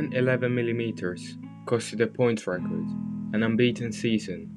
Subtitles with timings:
[0.00, 2.86] man 11mm costed a points record,
[3.32, 4.48] an unbeaten season,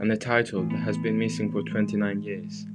[0.00, 2.66] and a title that has been missing for 29 years.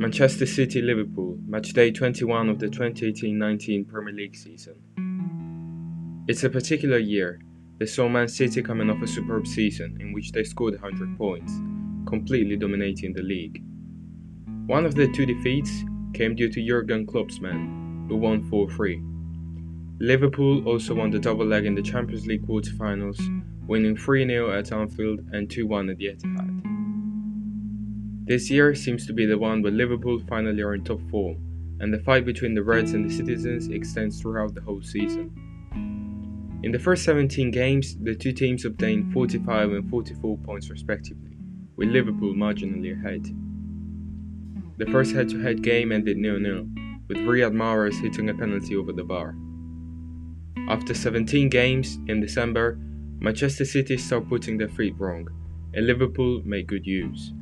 [0.00, 4.74] Manchester City Liverpool, match day 21 of the 2018 19 Premier League season.
[6.26, 7.40] It's a particular year
[7.78, 11.52] they saw Man City coming off a superb season in which they scored 100 points,
[12.08, 13.62] completely dominating the league.
[14.66, 15.84] One of the two defeats
[16.14, 19.17] came due to Jurgen Klopp's men, who won 4 3.
[20.00, 23.20] Liverpool also won the double leg in the Champions League quarter-finals,
[23.66, 26.62] winning 3 0 at Anfield and 2 1 at the Etihad.
[28.24, 31.38] This year seems to be the one where Liverpool finally are in top form,
[31.80, 35.32] and the fight between the Reds and the Citizens extends throughout the whole season.
[36.62, 41.36] In the first 17 games, the two teams obtained 45 and 44 points respectively,
[41.74, 43.26] with Liverpool marginally ahead.
[44.76, 46.68] The first head to head game ended 0 0,
[47.08, 49.34] with Riyad Mahrez hitting a penalty over the bar.
[50.66, 52.78] After 17 games in December,
[53.20, 55.28] Manchester City start putting their feet wrong,
[55.74, 57.32] and Liverpool make good use.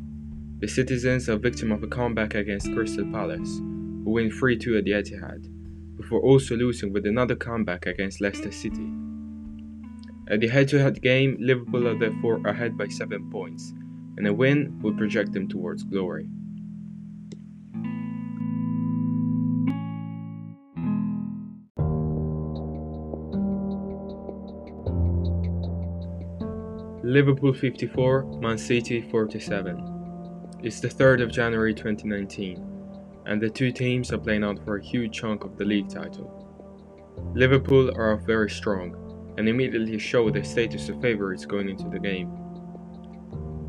[0.58, 4.84] The citizens are victim of a comeback against Crystal Palace, who win 3 2 at
[4.84, 5.46] the Etihad,
[5.96, 8.88] before also losing with another comeback against Leicester City.
[10.28, 13.74] At the head to head game, Liverpool are therefore ahead by 7 points,
[14.16, 16.28] and a win would project them towards glory.
[27.06, 30.58] Liverpool 54, Man City 47.
[30.64, 32.60] It's the 3rd of January 2019,
[33.26, 36.28] and the two teams are playing out for a huge chunk of the league title.
[37.32, 42.28] Liverpool are very strong, and immediately show their status of favourites going into the game.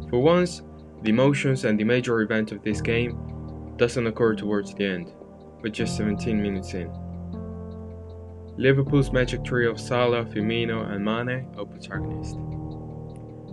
[0.09, 0.63] For once,
[1.03, 5.13] the emotions and the major event of this game doesn't occur towards the end,
[5.61, 6.91] but just 17 minutes in.
[8.57, 12.56] Liverpool's magic trio of Salah, Firmino, and Mane are protagonists.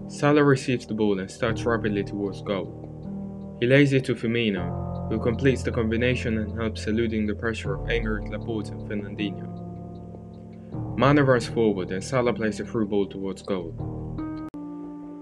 [0.08, 3.56] Salah receives the ball and starts rapidly towards goal.
[3.60, 7.88] He lays it to Firmino, who completes the combination and helps eluding the pressure of
[7.88, 9.64] Aymeric Laporte and Fernandinho.
[10.98, 13.74] Mane runs forward and Salah plays a through ball towards goal.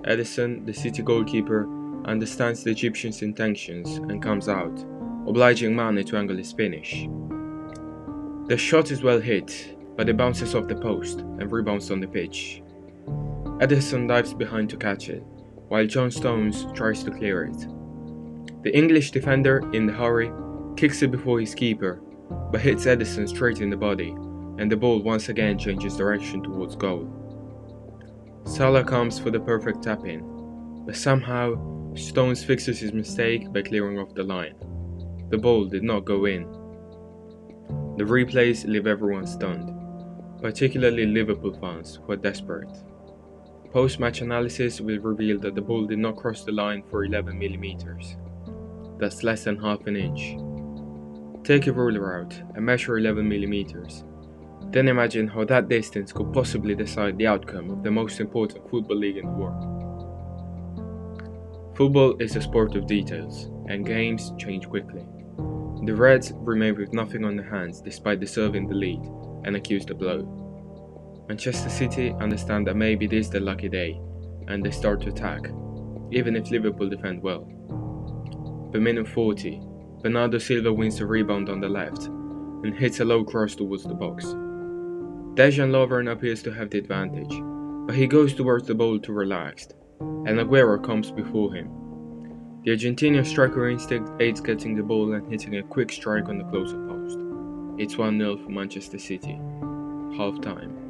[0.04, 1.68] Ederson, the City goalkeeper,
[2.06, 4.84] understands the Egyptian's intentions and comes out,
[5.28, 7.06] obliging Mane to angle his finish.
[8.48, 12.08] The shot is well hit, but it bounces off the post and rebounds on the
[12.08, 12.62] pitch.
[13.62, 15.22] Ederson dives behind to catch it,
[15.68, 17.66] while John Stones tries to clear it.
[18.64, 20.32] The English defender, in the hurry,
[20.76, 22.02] kicks it before his keeper,
[22.50, 24.16] but hits Ederson straight in the body
[24.58, 27.08] and the ball once again changes direction towards goal.
[28.44, 30.22] Salah comes for the perfect tap in,
[30.84, 31.54] but somehow
[31.94, 34.54] Stones fixes his mistake by clearing off the line.
[35.30, 36.44] The ball did not go in.
[37.96, 39.70] The replays leave everyone stunned,
[40.40, 42.70] particularly Liverpool fans who are desperate.
[43.72, 47.38] Post match analysis will reveal that the ball did not cross the line for 11
[47.38, 48.16] millimeters.
[48.98, 50.36] That's less than half an inch.
[51.44, 54.04] Take a ruler out and measure 11 millimeters
[54.72, 58.96] then imagine how that distance could possibly decide the outcome of the most important football
[58.96, 59.68] league in the world.
[61.76, 65.04] Football is a sport of details, and games change quickly.
[65.84, 69.00] The Reds remain with nothing on their hands despite deserving the lead
[69.44, 70.41] and accuse the blow.
[71.28, 74.00] Manchester City understand that maybe this is their lucky day,
[74.48, 75.42] and they start to attack,
[76.10, 77.44] even if Liverpool defend well.
[78.72, 79.60] But minute 40,
[80.02, 83.94] Bernardo Silva wins a rebound on the left and hits a low cross towards the
[83.94, 84.24] box.
[85.34, 87.40] Dejan Lovren appears to have the advantage,
[87.86, 91.70] but he goes towards the ball too relaxed, and Aguero comes before him.
[92.64, 96.44] The Argentinian striker instinct aids getting the ball and hitting a quick strike on the
[96.44, 97.18] closer post.
[97.78, 99.40] It's 1 0 for Manchester City.
[100.16, 100.81] Half time.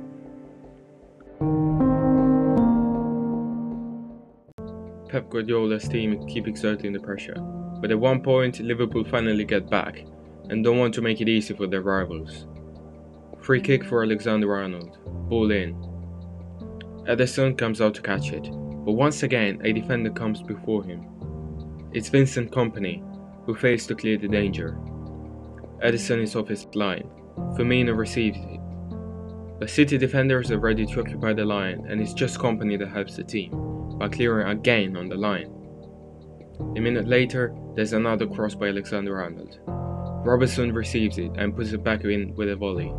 [5.13, 7.35] Pep Guardiola's team keep exerting the pressure,
[7.83, 10.07] but at one point Liverpool finally get back
[10.49, 12.47] and don't want to make it easy for their rivals.
[13.43, 14.97] Free kick for Alexander Arnold.
[15.29, 15.75] Ball in.
[17.07, 18.49] Ederson comes out to catch it,
[18.87, 21.05] but once again a defender comes before him.
[21.93, 23.05] It's Vincent Kompany,
[23.45, 24.79] who fails to clear the danger.
[25.85, 27.07] Ederson is off his line.
[27.55, 28.61] Firmino receives it.
[29.61, 33.17] The City defenders are ready to occupy the line, and it's just Kompany that helps
[33.17, 33.51] the team,
[34.03, 35.49] by clearing again on the line.
[36.77, 39.61] A minute later, there's another cross by Alexander Arnold.
[40.27, 42.93] Robertson receives it and puts it back in with a volley.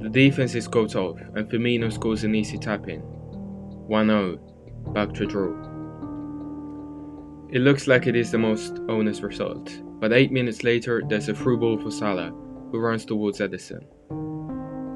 [0.00, 3.00] The defense is cut off, and Firmino scores an easy tap in.
[3.00, 4.36] 1 0,
[4.94, 5.50] back to draw.
[7.50, 11.34] It looks like it is the most honest result, but 8 minutes later there's a
[11.34, 12.30] through ball for Salah,
[12.70, 13.84] who runs towards Ederson.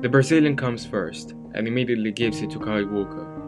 [0.00, 3.42] The Brazilian comes first and immediately gives it to Kyle Walker.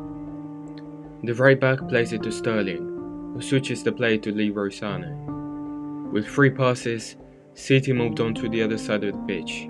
[1.24, 6.10] The right back plays it to Sterling, who switches the play to Leroy Sane.
[6.12, 7.16] With three passes,
[7.54, 9.66] City moved on to the other side of the pitch.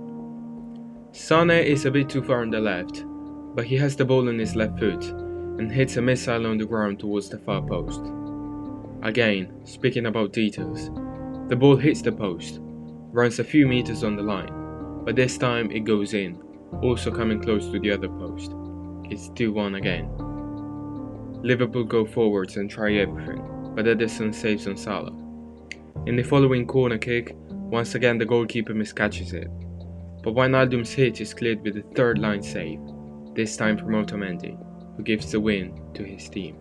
[1.13, 3.05] Sane is a bit too far on the left,
[3.55, 6.67] but he has the ball on his left foot and hits a missile on the
[6.67, 8.01] ground towards the far post.
[9.05, 10.91] Again, speaking about details,
[11.49, 12.59] the ball hits the post,
[13.13, 16.43] runs a few meters on the line, but this time it goes in,
[16.83, 18.53] also coming close to the other post.
[19.05, 20.24] It's 2 1 again.
[21.45, 23.43] Liverpool go forwards and try everything,
[23.77, 25.13] but Ederson saves on Salah.
[26.07, 29.49] In the following corner kick, once again the goalkeeper miscatches it,
[30.23, 32.81] but Wijnaldum's hit is cleared with a third line save,
[33.35, 34.57] this time from Otamendi,
[34.97, 36.57] who gives the win to his team.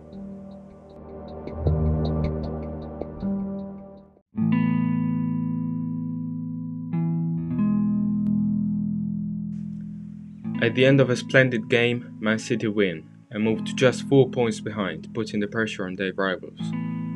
[10.60, 14.30] At the end of a splendid game, Man City win and moved to just 4
[14.30, 16.60] points behind, putting the pressure on their rivals,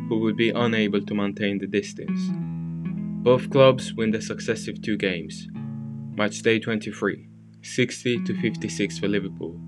[0.09, 2.21] who would be unable to maintain the distance.
[3.23, 5.49] Both clubs win the successive two games.
[6.17, 7.29] Match day 23,
[7.63, 9.61] 60 to 56 for Liverpool.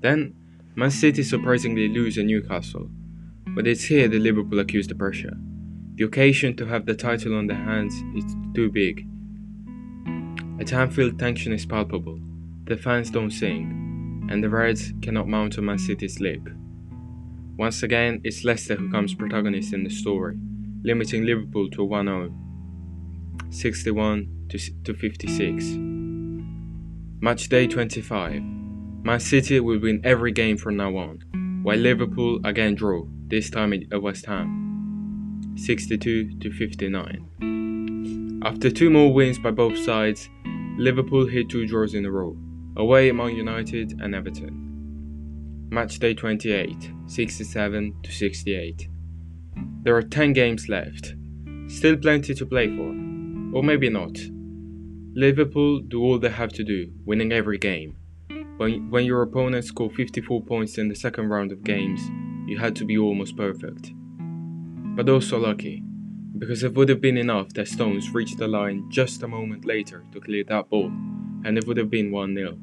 [0.00, 0.34] Then,
[0.74, 2.90] Man City surprisingly lose at Newcastle,
[3.54, 5.36] but it's here that Liverpool accuse the pressure.
[5.94, 8.24] The occasion to have the title on their hands is
[8.54, 9.06] too big.
[10.60, 12.18] At Anfield, tension is palpable.
[12.64, 13.83] The fans don't sing,
[14.28, 16.40] and the Reds cannot mount on Man City's lip.
[17.56, 20.36] Once again, it's Leicester who comes protagonist in the story,
[20.82, 22.34] limiting Liverpool to 1 0,
[23.50, 25.64] 61 to 56.
[27.20, 28.42] Match day 25.
[28.42, 31.20] Man City will win every game from now on,
[31.62, 38.40] while Liverpool again draw, this time at West Ham, 62 to 59.
[38.44, 40.28] After two more wins by both sides,
[40.76, 42.36] Liverpool hit two draws in a row
[42.76, 45.68] away Man United and Everton.
[45.70, 48.88] Match day 28, 67 to 68.
[49.82, 51.14] There are 10 games left.
[51.68, 52.88] Still plenty to play for.
[53.56, 54.18] Or maybe not.
[55.14, 57.96] Liverpool do all they have to do, winning every game.
[58.56, 62.00] When, when your opponents score 54 points in the second round of games,
[62.48, 63.92] you had to be almost perfect.
[64.96, 65.82] But also lucky,
[66.38, 70.04] because it would have been enough that Stones reached the line just a moment later
[70.12, 70.90] to clear that ball
[71.44, 72.58] and it would have been 1 0.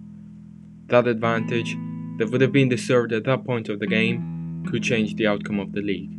[0.87, 1.77] That advantage,
[2.17, 5.59] that would have been deserved at that point of the game, could change the outcome
[5.59, 6.11] of the league.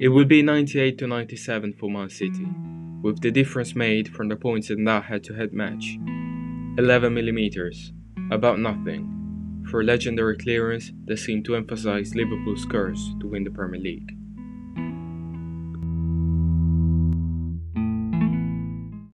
[0.00, 2.46] It would be 98 to 97 for Man City,
[3.02, 5.98] with the difference made from the points in that head to head match
[6.78, 7.92] 11 millimeters,
[8.30, 13.50] about nothing, for a legendary clearance that seemed to emphasize Liverpool's curse to win the
[13.50, 14.17] Premier League.